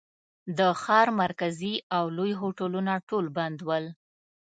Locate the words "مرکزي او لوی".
1.21-2.31